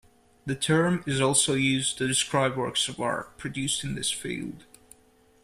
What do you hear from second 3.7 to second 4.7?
in this field.